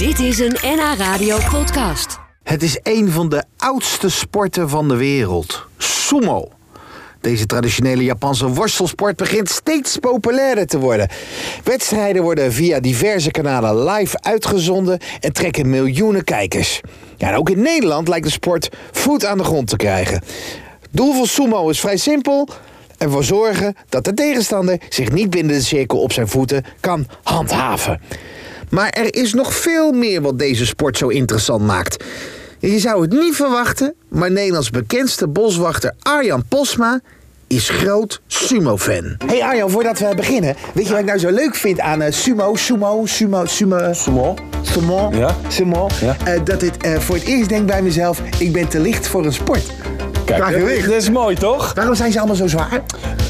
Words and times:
Dit 0.00 0.18
is 0.18 0.38
een 0.38 0.56
NH 0.62 0.94
Radio 0.98 1.38
podcast. 1.50 2.18
Het 2.42 2.62
is 2.62 2.78
een 2.82 3.10
van 3.10 3.28
de 3.28 3.44
oudste 3.56 4.08
sporten 4.08 4.68
van 4.68 4.88
de 4.88 4.96
wereld. 4.96 5.66
Sumo. 5.78 6.48
Deze 7.20 7.46
traditionele 7.46 8.04
Japanse 8.04 8.48
worstelsport 8.48 9.16
begint 9.16 9.50
steeds 9.50 9.96
populairder 9.96 10.66
te 10.66 10.78
worden. 10.78 11.08
Wedstrijden 11.64 12.22
worden 12.22 12.52
via 12.52 12.80
diverse 12.80 13.30
kanalen 13.30 13.84
live 13.84 14.16
uitgezonden 14.20 14.98
en 15.20 15.32
trekken 15.32 15.70
miljoenen 15.70 16.24
kijkers. 16.24 16.80
Ja, 17.16 17.34
ook 17.34 17.50
in 17.50 17.62
Nederland 17.62 18.08
lijkt 18.08 18.26
de 18.26 18.32
sport 18.32 18.68
voet 18.92 19.24
aan 19.24 19.38
de 19.38 19.44
grond 19.44 19.68
te 19.68 19.76
krijgen. 19.76 20.22
Doel 20.90 21.14
van 21.14 21.26
sumo 21.26 21.68
is 21.68 21.80
vrij 21.80 21.96
simpel. 21.96 22.48
Ervoor 22.98 23.24
zorgen 23.24 23.76
dat 23.88 24.04
de 24.04 24.14
tegenstander 24.14 24.80
zich 24.88 25.12
niet 25.12 25.30
binnen 25.30 25.54
de 25.54 25.62
cirkel 25.62 25.98
op 25.98 26.12
zijn 26.12 26.28
voeten 26.28 26.64
kan 26.80 27.06
handhaven. 27.22 28.00
Maar 28.70 28.88
er 28.90 29.14
is 29.14 29.32
nog 29.34 29.54
veel 29.54 29.92
meer 29.92 30.20
wat 30.22 30.38
deze 30.38 30.66
sport 30.66 30.96
zo 30.98 31.08
interessant 31.08 31.66
maakt. 31.66 32.04
Je 32.58 32.78
zou 32.78 33.02
het 33.02 33.12
niet 33.12 33.34
verwachten, 33.36 33.94
maar 34.08 34.30
Nederlands 34.30 34.70
bekendste 34.70 35.28
boswachter 35.28 35.92
Arjan 36.02 36.44
Posma 36.48 37.00
is 37.46 37.68
groot 37.68 38.20
sumo-fan. 38.26 39.16
Hey 39.26 39.42
Arjan, 39.42 39.70
voordat 39.70 39.98
we 39.98 40.12
beginnen, 40.16 40.54
weet 40.74 40.84
je 40.86 40.90
wat 40.90 41.00
ik 41.00 41.06
nou 41.06 41.18
zo 41.18 41.30
leuk 41.30 41.54
vind 41.54 41.80
aan 41.80 42.02
eh, 42.02 42.12
sumo, 42.12 42.54
sumo, 42.56 43.02
sumo, 43.06 43.44
sumo, 43.46 43.92
Sumo? 43.92 44.34
sumo, 44.62 45.10
Ja. 45.12 45.36
sumo, 45.48 45.88
Ja. 46.00 46.16
eh, 46.24 46.40
dat 46.44 46.60
het 46.60 46.76
eh, 46.76 46.98
voor 46.98 47.14
het 47.14 47.24
eerst 47.24 47.48
denk 47.48 47.66
bij 47.66 47.82
mezelf, 47.82 48.22
ik 48.38 48.52
ben 48.52 48.68
te 48.68 48.80
licht 48.80 49.06
voor 49.08 49.24
een 49.24 49.32
sport. 49.32 49.62
Kijk, 50.24 50.44
gewicht. 50.44 50.86
dat 50.86 50.94
is 50.94 51.10
mooi 51.10 51.36
toch? 51.36 51.74
Waarom 51.74 51.94
zijn 51.94 52.12
ze 52.12 52.18
allemaal 52.18 52.36
zo 52.36 52.46
zwaar? 52.46 52.82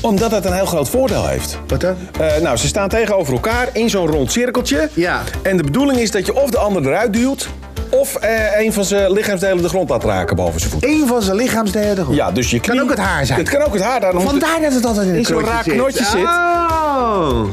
Omdat 0.00 0.30
het 0.30 0.44
een 0.44 0.52
heel 0.52 0.66
groot 0.66 0.88
voordeel 0.88 1.26
heeft. 1.26 1.58
Wat 1.66 1.80
dan? 1.80 1.96
Eh, 2.20 2.36
nou, 2.42 2.56
ze 2.56 2.66
staan 2.66 2.88
tegenover 2.88 3.32
elkaar 3.32 3.68
in 3.72 3.90
zo'n 3.90 4.06
rond 4.06 4.32
cirkeltje. 4.32 4.88
Ja. 4.94 5.22
En 5.42 5.56
de 5.56 5.62
bedoeling 5.62 5.98
is 5.98 6.10
dat 6.10 6.26
je 6.26 6.34
of 6.34 6.50
de 6.50 6.58
ander 6.58 6.86
eruit 6.86 7.12
duwt... 7.12 7.48
of 7.90 8.14
eh, 8.14 8.60
een 8.60 8.72
van 8.72 8.84
zijn 8.84 9.12
lichaamsdelen 9.12 9.62
de 9.62 9.68
grond 9.68 9.88
laat 9.88 10.04
raken 10.04 10.36
boven 10.36 10.60
zijn 10.60 10.72
voet. 10.72 10.84
Eén 10.84 11.06
van 11.06 11.22
zijn 11.22 11.36
lichaamsdelen 11.36 11.94
de 11.96 12.02
grond. 12.02 12.16
Ja, 12.16 12.30
dus 12.30 12.50
je 12.50 12.60
Kan 12.60 12.80
ook 12.80 12.90
het 12.90 12.98
haar 12.98 13.26
zijn. 13.26 13.38
Het 13.38 13.48
kan 13.48 13.62
ook 13.62 13.72
het 13.72 13.82
haar. 13.82 14.00
Daarom 14.00 14.22
Vandaar 14.22 14.60
dat 14.60 14.72
het 14.72 14.84
altijd 14.84 15.06
in, 15.06 15.12
een 15.12 15.18
in 15.18 15.24
zo'n 15.24 15.44
zit. 15.64 15.72
knotje 15.72 16.04
zit. 16.04 16.24
Oh. 16.24 17.44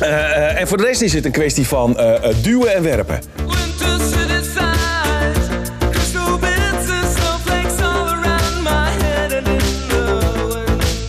Eh, 0.00 0.08
eh, 0.10 0.60
en 0.60 0.68
voor 0.68 0.76
de 0.76 0.84
rest 0.84 1.00
is 1.00 1.12
het 1.12 1.24
een 1.24 1.30
kwestie 1.32 1.66
van 1.68 1.96
duwen 2.42 2.74
en 2.74 2.82
werpen. 2.82 3.20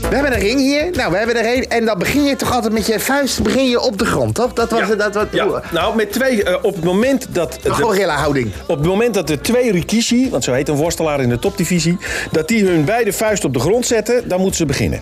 We 0.10 0.14
hebben 0.16 0.34
een 0.34 0.40
ring 0.40 0.60
hier. 0.60 0.90
Nou, 0.92 1.12
we 1.12 1.18
hebben 1.18 1.36
er 1.36 1.58
een. 1.58 1.70
En 1.70 1.86
dan 1.86 1.98
begin 1.98 2.24
je 2.24 2.36
toch 2.36 2.54
altijd 2.54 2.74
met 2.74 2.86
je 2.88 3.00
vuist 3.00 3.44
begin 3.44 3.70
je 3.70 3.80
op 3.80 3.98
de 4.00 4.06
grond, 4.06 4.36
toch? 4.36 4.54
Dat 4.54 4.72
was 4.72 4.88
het. 4.88 5.00
Dat 5.00 5.14
wat, 5.14 5.28
Ja, 5.32 5.62
nou, 5.72 5.96
met 5.96 6.12
twee... 6.12 6.44
eh, 6.44 6.56
op 6.62 6.76
het 6.76 6.84
moment 6.84 7.26
dat... 7.30 7.60
De- 7.64 7.70
gorilla-houding. 7.74 8.52
Op 8.68 8.78
het 8.78 8.88
moment 8.88 9.14
dat 9.14 9.28
de 9.28 9.42
twee 9.42 9.72
Rikishi, 9.72 10.30
want 10.30 10.44
zo 10.44 10.54
heet 10.54 10.70
een 10.70 10.76
worstelaar 10.76 11.22
in 11.22 11.30
de 11.30 11.40
topdivisie, 11.40 11.98
dat 12.32 12.48
die 12.48 12.66
hun 12.66 12.86
beide 12.86 13.14
vuist 13.14 13.44
op 13.46 13.54
de 13.54 13.60
grond 13.60 13.86
zetten, 13.86 14.28
dan 14.28 14.40
moeten 14.40 14.58
ze 14.58 14.66
beginnen. 14.66 15.02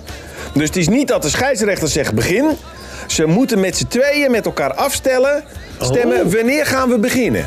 Dus 0.54 0.68
het 0.68 0.76
is 0.76 0.88
niet 0.88 1.08
dat 1.08 1.22
de 1.22 1.30
scheidsrechter 1.30 1.88
zegt 1.88 2.14
begin. 2.14 2.46
Ze 3.08 3.26
moeten 3.26 3.60
met 3.60 3.78
z'n 3.78 3.88
tweeën 3.88 4.32
met 4.32 4.46
elkaar 4.46 4.74
afstellen, 4.74 5.44
stemmen, 5.80 6.32
wanneer 6.36 6.66
gaan 6.66 6.90
we 6.90 7.00
beginnen? 7.00 7.46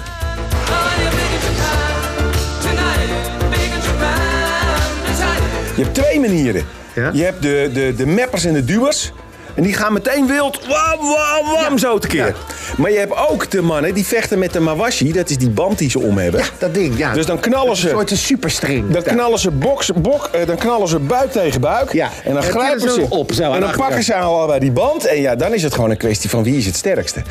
Je 5.79 5.85
hebt 5.85 5.97
twee 5.97 6.21
manieren. 6.21 6.65
Ja? 6.95 7.11
Je 7.13 7.23
hebt 7.23 7.43
de, 7.43 7.71
de, 7.73 7.95
de 7.97 8.07
mappers 8.07 8.45
en 8.45 8.55
de 8.55 8.65
duwers. 8.65 9.13
En 9.55 9.63
die 9.63 9.73
gaan 9.75 9.93
meteen 9.93 10.27
wild, 10.27 10.67
wam, 10.67 10.99
wam, 11.09 11.55
wam, 11.63 11.79
zo 11.79 11.99
tekeer. 11.99 12.27
Ja. 12.27 12.33
Maar 12.77 12.91
je 12.91 12.99
hebt 12.99 13.17
ook 13.31 13.51
de 13.51 13.63
mannen 13.63 13.95
die 13.95 14.07
vechten 14.07 14.39
met 14.39 14.53
de 14.53 14.61
mawashi. 14.61 15.13
Dat 15.13 15.31
is 15.31 15.39
die 15.39 15.51
band 15.51 15.79
die 15.79 15.91
ze 15.91 15.99
om 16.01 16.19
hebben. 16.19 16.41
Ja, 16.41 16.47
dat 16.59 16.75
ding. 16.75 16.99
Ja. 16.99 17.13
Dus 17.13 17.27
dan 17.27 17.41
knallen 17.41 17.71
Een 17.71 17.77
ze... 17.77 17.89
soort 17.89 18.11
superstring. 18.15 18.91
Dan 18.91 19.03
knallen 19.03 19.39
ze 19.39 19.51
box, 19.51 19.91
bok, 19.97 20.29
eh, 20.33 20.47
dan 20.47 20.57
knallen 20.57 20.89
ze 20.89 20.99
buik 20.99 21.33
tegen 21.33 21.61
buik. 21.61 21.93
Ja. 21.93 22.11
En 22.25 22.35
dan 22.35 22.43
En 22.43 22.51
grijpen 22.51 22.91
ze 22.91 23.07
op, 23.09 23.33
zo, 23.33 23.53
En 23.53 23.61
dan 23.61 23.71
pakken 23.77 24.03
ze 24.03 24.15
al 24.15 24.47
bij 24.47 24.59
die 24.59 24.73
band. 24.73 25.07
En 25.07 25.21
ja, 25.21 25.35
dan 25.37 25.55
is 25.55 25.63
het 25.63 25.75
gewoon 25.75 25.91
een 25.91 25.97
kwestie 25.97 26.31
van 26.31 26.43
wie 26.43 26.57
is 26.57 26.67
het 26.67 26.77
sterkste. 26.77 27.23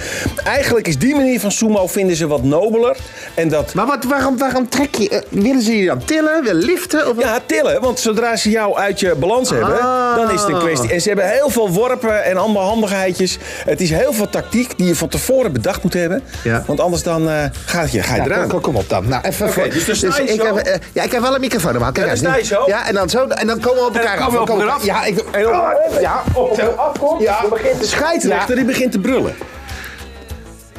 Eigenlijk 0.43 0.87
is 0.87 0.97
die 0.97 1.15
manier 1.15 1.39
van 1.39 1.51
sumo 1.51 1.87
vinden 1.87 2.15
ze 2.15 2.27
wat 2.27 2.43
nobeler. 2.43 2.97
En 3.33 3.49
dat. 3.49 3.73
Maar 3.73 3.85
wat, 3.85 4.03
waarom, 4.03 4.37
waarom 4.37 4.69
trek 4.69 4.95
je... 4.95 5.09
eh, 5.09 5.19
willen 5.29 5.61
ze 5.61 5.77
je 5.77 5.85
dan 5.85 6.03
tillen? 6.05 6.43
Willen 6.43 6.63
liften? 6.63 7.09
Of 7.09 7.19
Ja, 7.19 7.39
tillen. 7.45 7.81
Want 7.81 7.99
zodra 7.99 8.35
ze 8.35 8.49
jou 8.49 8.77
uit 8.77 8.99
je 8.99 9.15
balans 9.15 9.49
hebben, 9.49 9.79
Ah. 9.81 10.15
dan 10.15 10.31
is 10.31 10.41
het 10.41 10.49
een 10.49 10.59
kwestie. 10.59 10.91
En 10.91 11.01
ze 11.01 11.07
hebben 11.07 11.29
heel 11.29 11.49
veel 11.49 11.69
worpen 11.69 12.16
en 12.23 12.37
allemaal 12.37 12.63
handigheidjes. 12.67 13.37
Het 13.65 13.81
is 13.81 13.89
heel 13.89 14.13
veel 14.13 14.29
tactiek 14.29 14.77
die 14.77 14.87
je 14.87 14.95
van 14.95 15.07
tevoren 15.07 15.51
bedacht 15.51 15.83
moet 15.83 15.93
hebben. 15.93 16.23
Ja. 16.43 16.63
Want 16.67 16.79
anders 16.79 17.03
dan 17.03 17.29
eh 17.29 17.43
gaat 17.65 17.91
je, 17.91 18.03
ga 18.03 18.15
je 18.15 18.21
Ja, 18.21 18.27
eraan. 18.27 18.61
kom, 18.61 18.75
op 18.75 18.89
dan. 18.89 19.07
Nou, 19.07 19.23
even 19.25 19.45
Oké, 19.45 19.53
voor. 19.53 19.69
dus 19.69 19.99
je 19.99 20.23
ik 20.23 20.41
heb, 20.41 20.55
eh, 20.55 20.75
ja, 20.93 21.03
ik 21.03 21.11
heb 21.11 21.21
wel 21.21 21.35
een 21.35 21.41
microfoon 21.41 21.71
normaal. 21.71 21.91
Kijk 21.91 22.05
Ja, 22.19 22.31
uit. 22.31 22.45
zo. 22.45 22.63
En 22.65 22.93
dan 22.93 23.09
zo. 23.09 23.27
En 23.27 23.47
dan 23.47 23.59
komen 23.59 23.79
we 23.81 23.87
op 23.87 23.95
elkaar 23.95 24.17
af. 24.19 24.35
op. 24.35 24.79
Ja, 24.83 25.03
ik, 25.05 25.17
En 25.31 25.47
op- 25.47 25.97
ja, 26.01 26.23
op, 26.33 26.55
zo 26.59 26.67
afkomt. 26.67 27.21
Ja, 27.21 27.41
dan 27.41 27.49
begint 27.49 27.79
de 27.79 27.87
scheidsrechter 27.87 28.55
die 28.55 28.65
begint 28.65 28.91
te 28.91 28.99
brullen. 28.99 29.35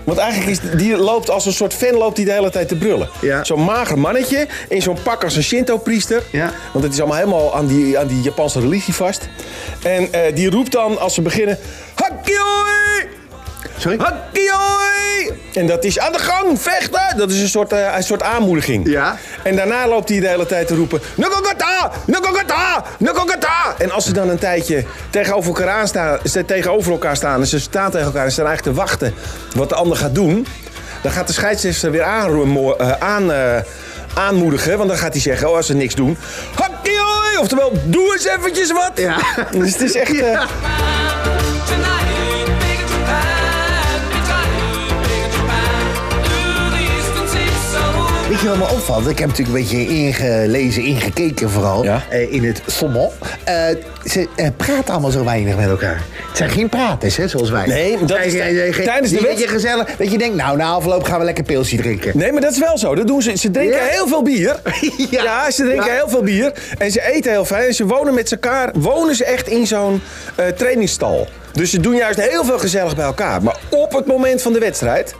Want 0.08 0.20
eigenlijk 0.20 0.50
is 0.50 0.78
die 0.78 0.96
loopt 0.96 1.30
als 1.30 1.46
een 1.46 1.52
soort 1.52 1.74
fan 1.74 1.94
loopt 1.94 2.16
die 2.16 2.24
de 2.24 2.32
hele 2.32 2.50
tijd 2.50 2.68
te 2.68 2.76
brullen. 2.76 3.08
Ja. 3.20 3.44
Zo'n 3.44 3.64
mager 3.64 3.98
mannetje 3.98 4.46
in 4.68 4.82
zo'n 4.82 4.98
pak 5.02 5.24
als 5.24 5.36
een 5.36 5.42
Shinto-priester. 5.42 6.22
Ja. 6.32 6.52
Want 6.72 6.84
het 6.84 6.92
is 6.92 6.98
allemaal 6.98 7.18
helemaal 7.18 7.54
aan 7.54 7.66
die, 7.66 7.98
aan 7.98 8.06
die 8.06 8.20
Japanse 8.20 8.60
religie 8.60 8.94
vast. 8.94 9.28
En 9.82 10.12
eh, 10.12 10.34
die 10.34 10.50
roept 10.50 10.72
dan 10.72 10.98
als 10.98 11.14
ze 11.14 11.22
beginnen... 11.22 11.58
Hakioi! 11.94 13.17
Sorry? 13.78 13.98
En 15.52 15.66
dat 15.66 15.84
is 15.84 15.98
aan 15.98 16.12
de 16.12 16.18
gang, 16.18 16.60
vechten! 16.60 17.16
Dat 17.16 17.30
is 17.30 17.40
een 17.40 17.48
soort, 17.48 17.72
eh, 17.72 17.94
een 17.96 18.02
soort 18.02 18.22
aanmoediging. 18.22 18.88
Ja. 18.88 19.16
En 19.42 19.56
daarna 19.56 19.88
loopt 19.88 20.08
hij 20.08 20.20
de 20.20 20.28
hele 20.28 20.46
tijd 20.46 20.66
te 20.66 20.74
roepen... 20.74 21.00
Nukogata! 21.14 21.90
Nukogata! 22.06 22.84
Nukogata! 22.98 23.74
En 23.78 23.90
als 23.90 24.04
ze 24.04 24.12
dan 24.12 24.28
een 24.28 24.38
tijdje 24.38 24.84
tegenover 25.10 25.48
elkaar, 25.48 25.68
aanstaan, 25.68 26.18
ze 26.24 26.44
tegenover 26.44 26.92
elkaar 26.92 27.16
staan... 27.16 27.40
en 27.40 27.46
ze 27.46 27.60
staan 27.60 27.90
tegen 27.90 28.06
elkaar 28.06 28.22
en 28.24 28.28
ze 28.28 28.34
staan 28.34 28.46
eigenlijk 28.46 28.76
te 28.76 28.82
wachten 28.82 29.14
wat 29.54 29.68
de 29.68 29.74
ander 29.74 29.96
gaat 29.96 30.14
doen... 30.14 30.46
dan 31.02 31.12
gaat 31.12 31.26
de 31.26 31.32
scheidsrechter 31.32 31.90
weer 31.90 32.02
aan, 32.02 32.56
eh, 32.78 32.90
aan, 32.98 33.32
eh, 33.32 33.56
aanmoedigen. 34.14 34.76
Want 34.76 34.88
dan 34.88 34.98
gaat 34.98 35.12
hij 35.12 35.22
zeggen, 35.22 35.48
oh, 35.48 35.56
als 35.56 35.66
ze 35.66 35.74
niks 35.74 35.94
doen... 35.94 36.16
Hakioi! 36.54 37.38
Oftewel, 37.40 37.72
doe 37.84 38.12
eens 38.12 38.26
eventjes 38.26 38.72
wat! 38.72 38.92
Ja. 38.94 39.16
Dus 39.50 39.72
het 39.72 39.80
is 39.80 39.94
echt... 39.94 40.16
Ja. 40.16 40.46
Weet 48.38 48.50
je 48.52 48.58
wat 48.58 48.68
me 48.68 48.74
opvalt? 48.76 49.08
Ik 49.08 49.18
heb 49.18 49.28
natuurlijk 49.28 49.58
een 49.58 49.62
beetje 49.64 49.86
ingelezen, 49.94 50.82
ingekeken 50.82 51.50
vooral. 51.50 51.84
Ja. 51.84 52.02
eh, 52.10 52.32
in 52.32 52.44
het 52.44 52.62
sommel. 52.66 53.12
Eh, 53.44 53.54
ze 54.04 54.28
eh, 54.36 54.46
praten 54.56 54.92
allemaal 54.92 55.10
zo 55.10 55.24
weinig 55.24 55.56
met 55.56 55.68
elkaar. 55.68 56.02
Het 56.28 56.36
zijn 56.36 56.50
geen 56.50 56.68
praters, 56.68 57.16
hè, 57.16 57.28
zoals 57.28 57.50
wij. 57.50 57.66
Nee, 57.66 57.98
dat 58.04 58.18
is- 58.24 58.32
tijdens 58.84 59.10
de 59.12 59.20
beetje 59.22 59.48
gezellig. 59.48 59.96
Dat 59.96 60.12
je 60.12 60.18
denkt, 60.18 60.36
nou, 60.36 60.56
na 60.56 60.68
afloop 60.70 61.02
gaan 61.02 61.18
we 61.18 61.24
lekker 61.24 61.44
pilsje 61.44 61.76
drinken. 61.76 62.12
Nee, 62.18 62.32
maar 62.32 62.40
dat 62.40 62.52
is 62.52 62.58
wel 62.58 62.78
zo. 62.78 62.94
Dat 62.94 63.06
doen 63.06 63.22
ze. 63.22 63.36
Ze 63.36 63.50
drinken 63.50 63.88
heel 63.88 64.06
veel 64.08 64.22
bier. 64.22 64.60
Ja. 65.10 65.22
ja. 65.22 65.50
ze 65.50 65.62
drinken 65.62 65.86
Ja. 65.86 65.94
heel 65.94 66.08
veel 66.08 66.22
bier. 66.22 66.52
En 66.78 66.90
ze 66.90 67.02
eten 67.12 67.30
heel 67.30 67.44
fijn. 67.44 67.66
En 67.66 67.74
ze 67.74 67.86
wonen 67.86 68.14
met 68.14 68.32
elkaar. 68.32 68.70
Wonen 68.74 69.14
ze 69.14 69.24
echt 69.24 69.48
in 69.48 69.66
zo'n 69.66 70.00
trainingsstal. 70.56 71.28
Dus 71.52 71.70
ze 71.70 71.80
doen 71.80 71.94
juist 71.96 72.20
heel 72.20 72.44
veel 72.44 72.58
gezellig 72.58 72.96
bij 72.96 73.04
elkaar. 73.04 73.42
Maar 73.42 73.56
op 73.68 73.92
het 73.92 74.06
moment 74.06 74.42
van 74.42 74.52
de 74.52 74.58
wedstrijd. 74.58 75.14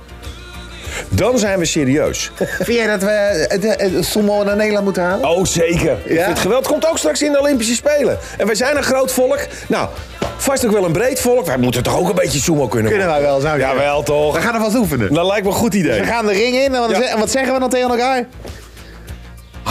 Dan 1.08 1.38
zijn 1.38 1.58
we 1.58 1.64
serieus. 1.64 2.30
Vind 2.36 2.78
jij 2.78 2.86
dat 2.86 3.02
we 3.02 3.46
het, 3.48 3.80
het 3.92 4.04
sommel 4.04 4.44
naar 4.44 4.56
Nederland 4.56 4.84
moeten 4.84 5.02
halen? 5.02 5.28
Oh, 5.28 5.44
zeker. 5.44 5.98
Het 6.04 6.38
geweldig. 6.38 6.56
Het 6.58 6.66
komt 6.66 6.86
ook 6.88 6.98
straks 6.98 7.22
in 7.22 7.32
de 7.32 7.38
Olympische 7.40 7.74
Spelen. 7.74 8.18
En 8.38 8.46
wij 8.46 8.54
zijn 8.54 8.76
een 8.76 8.82
groot 8.82 9.12
volk. 9.12 9.38
Nou, 9.66 9.88
vast 10.36 10.66
ook 10.66 10.72
wel 10.72 10.84
een 10.84 10.92
breed 10.92 11.20
volk. 11.20 11.46
Wij 11.46 11.58
moeten 11.58 11.82
toch 11.82 11.98
ook 11.98 12.08
een 12.08 12.14
beetje 12.14 12.38
sumo 12.40 12.68
kunnen 12.68 12.90
Kunnen 12.90 13.08
wij 13.08 13.20
wel, 13.20 13.40
zou 13.40 13.54
je 13.54 13.60
Jawel, 13.60 14.02
toch. 14.02 14.34
We 14.34 14.40
gaan 14.40 14.54
er 14.54 14.60
vast 14.60 14.76
oefenen. 14.76 15.14
Dat 15.14 15.26
lijkt 15.26 15.42
me 15.44 15.50
een 15.50 15.56
goed 15.56 15.74
idee. 15.74 16.00
We 16.00 16.06
gaan 16.06 16.26
de 16.26 16.32
ring 16.32 16.54
in 16.56 16.74
en 16.74 16.80
wat, 16.80 16.90
Ja. 16.90 17.02
en 17.02 17.18
wat 17.18 17.30
zeggen 17.30 17.52
we 17.54 17.60
dan 17.60 17.68
tegen 17.70 17.90
elkaar? 17.90 18.26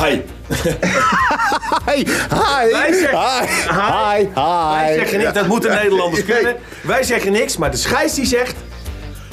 Hi. 0.06 0.22
Hi, 1.88 1.96
hi, 1.96 2.72
Wij 2.72 2.94
zeggen- 2.94 3.19
hi, 3.19 4.18
hi, 4.18 4.28
hi. 4.36 4.86
Wij 4.86 4.94
zeggen 4.98 5.19
niet, 5.19 5.34
dat 5.34 5.48
moeten 5.48 5.72
Nederlanders 5.72 6.25
kunnen. 6.25 6.56
Wij 6.81 7.04
zeggen 7.04 7.31
niks, 7.31 7.57
maar 7.57 7.72
de 7.72 7.78
scheids 7.78 8.13
die 8.13 8.25
zegt... 8.25 8.56